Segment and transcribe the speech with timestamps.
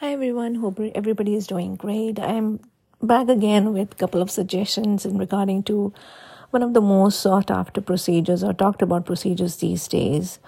[0.00, 2.20] Hi everyone, hope everybody is doing great.
[2.20, 2.60] I'm
[3.00, 5.94] back again with a couple of suggestions in regarding to
[6.50, 10.38] one of the most sought after procedures or talked about procedures these days.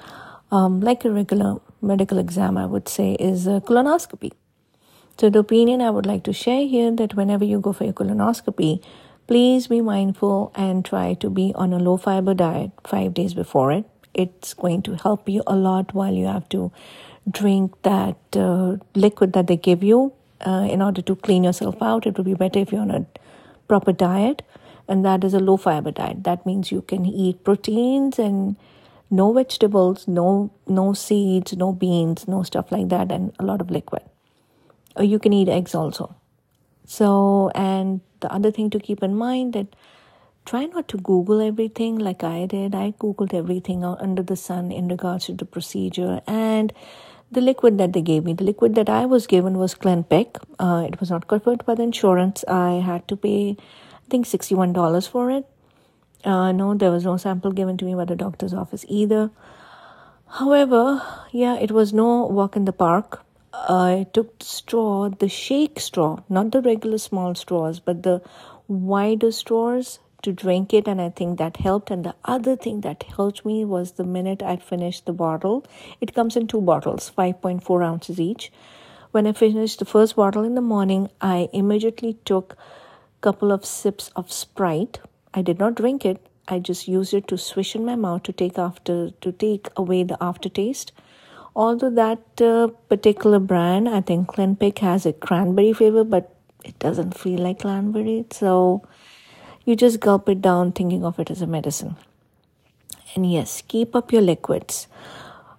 [0.52, 4.32] Um, like a regular medical exam, I would say, is a colonoscopy.
[5.16, 7.94] So the opinion I would like to share here that whenever you go for your
[7.94, 8.84] colonoscopy,
[9.26, 13.72] please be mindful and try to be on a low fiber diet five days before
[13.72, 13.86] it.
[14.22, 16.70] It's going to help you a lot while you have to
[17.30, 20.12] drink that uh, liquid that they give you
[20.46, 22.06] uh, in order to clean yourself out.
[22.06, 23.06] It would be better if you're on a
[23.68, 24.42] proper diet,
[24.88, 26.24] and that is a low fiber diet.
[26.24, 28.56] That means you can eat proteins and
[29.10, 33.70] no vegetables, no no seeds, no beans, no stuff like that, and a lot of
[33.70, 34.02] liquid.
[34.96, 36.14] Or you can eat eggs also.
[36.86, 39.76] So, and the other thing to keep in mind that
[40.48, 42.74] try not to Google everything like I did.
[42.74, 46.72] I Googled everything under the sun in regards to the procedure and
[47.30, 48.32] the liquid that they gave me.
[48.32, 50.38] The liquid that I was given was Clenpiq.
[50.58, 52.44] Uh, it was not covered by the insurance.
[52.48, 55.44] I had to pay, I think, $61 for it.
[56.24, 59.30] Uh, no, there was no sample given to me by the doctor's office either.
[60.40, 63.22] However, yeah, it was no walk in the park.
[63.52, 68.22] I took the straw, the shake straw, not the regular small straws, but the
[68.66, 71.90] wider straws to drink it and i think that helped.
[71.90, 75.64] And the other thing that helped me was the minute i finished the bottle
[76.00, 78.52] it comes in two bottles 5.4 ounces each.
[79.10, 83.64] When i finished the first bottle in the morning i immediately took a couple of
[83.64, 85.00] sips of sprite.
[85.34, 86.26] I did not drink it.
[86.48, 90.02] I just used it to swish in my mouth to take after to take away
[90.02, 90.92] the aftertaste.
[91.54, 97.16] Although that uh, particular brand i think Clenpiq has a cranberry flavor but it doesn't
[97.16, 98.24] feel like cranberry.
[98.30, 98.82] So
[99.68, 101.94] you just gulp it down thinking of it as a medicine.
[103.14, 104.86] And yes, keep up your liquids.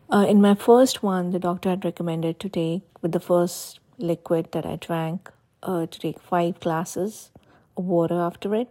[0.10, 4.52] Uh, in my first one, the doctor had recommended to take with the first liquid
[4.54, 5.30] that I drank
[5.62, 7.30] uh, to take five glasses
[7.78, 8.68] of water after it,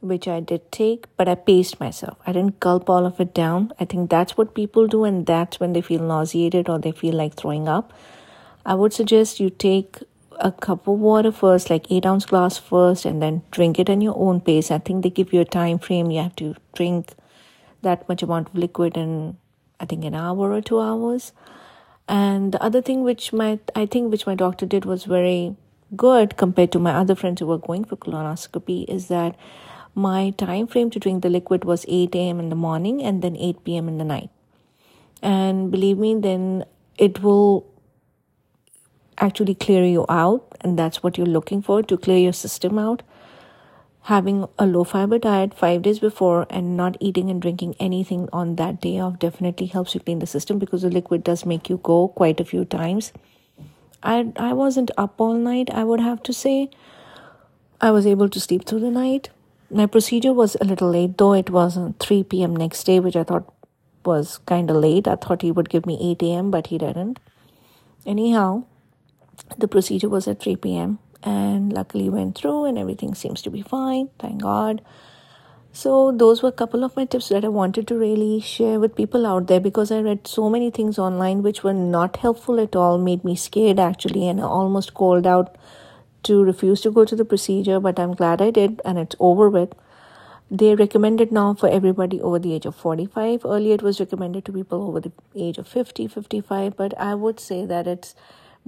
[0.00, 2.16] which I did take, but I paced myself.
[2.26, 3.74] I didn't gulp all of it down.
[3.78, 7.14] I think that's what people do, and that's when they feel nauseated or they feel
[7.14, 7.92] like throwing up.
[8.64, 9.98] I would suggest you take
[10.40, 14.00] a cup of water first, like eight ounce glass first, and then drink it in
[14.00, 14.70] your own pace.
[14.70, 16.10] I think they give you a time frame.
[16.10, 17.14] You have to drink
[17.82, 19.36] that much amount of liquid in,
[19.80, 21.32] I think, an hour or two hours.
[22.08, 25.56] And the other thing which my I think which my doctor did was very
[25.96, 29.36] good compared to my other friends who were going for colonoscopy is that
[29.94, 32.38] my time frame to drink the liquid was 8 a.m.
[32.38, 33.88] in the morning and then 8 p.m.
[33.88, 34.30] in the night.
[35.22, 36.64] And believe me, then
[36.96, 37.66] it will
[39.18, 43.02] actually clear you out, and that's what you're looking for to clear your system out.
[44.02, 48.56] Having a low fiber diet five days before and not eating and drinking anything on
[48.56, 51.78] that day off definitely helps you clean the system because the liquid does make you
[51.82, 53.12] go quite a few times.
[54.02, 56.70] I I wasn't up all night, I would have to say.
[57.80, 59.30] I was able to sleep through the night.
[59.70, 62.56] My procedure was a little late, though it was 3 p.m.
[62.56, 63.52] next day, which I thought
[64.04, 65.06] was kind of late.
[65.06, 67.20] I thought he would give me 8 a.m., but he didn't.
[68.06, 68.64] Anyhow,
[69.56, 70.98] the procedure was at 3 p.m.
[71.22, 74.10] and luckily went through and everything seems to be fine.
[74.18, 74.82] Thank God.
[75.72, 78.96] So those were a couple of my tips that I wanted to really share with
[78.96, 82.74] people out there because I read so many things online which were not helpful at
[82.74, 85.56] all, made me scared actually, and almost called out
[86.24, 89.48] to refuse to go to the procedure, but I'm glad I did and it's over
[89.48, 89.74] with.
[90.50, 93.44] They recommend it now for everybody over the age of 45.
[93.44, 97.38] Earlier it was recommended to people over the age of 50, 55, but I would
[97.38, 98.14] say that it's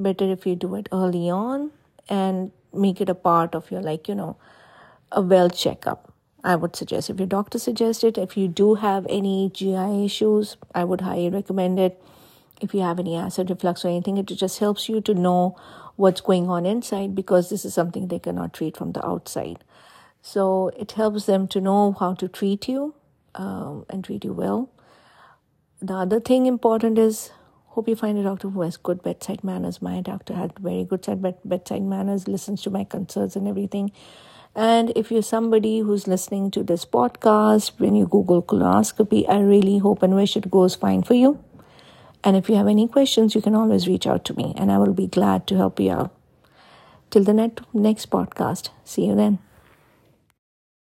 [0.02, 1.70] better if you do it early on
[2.08, 4.36] and make it a part of your like you know
[5.12, 6.12] a well checkup
[6.42, 7.10] i would suggest.
[7.10, 11.28] If your doctor suggests it if you do have any gi issues i would highly
[11.30, 12.00] recommend it.
[12.60, 15.56] If you have any acid reflux or anything it just helps you to know
[15.96, 19.64] what's going on inside because this is something they cannot treat from the outside.
[20.22, 22.94] So it helps them to know how to treat you
[23.34, 24.70] um, and treat you well.
[25.80, 27.30] The other thing important is
[27.74, 29.80] Hope you find a doctor who has good bedside manners.
[29.80, 33.92] My doctor had very good bed- bedside manners, listens to my concerns and everything.
[34.56, 39.78] And if you're somebody who's listening to this podcast, when you Google colonoscopy, I really
[39.78, 41.38] hope and wish it goes fine for you.
[42.24, 44.78] And if you have any questions, you can always reach out to me, and I
[44.78, 46.10] will be glad to help you out.
[47.10, 48.70] Till the next next podcast.
[48.84, 49.38] See you then.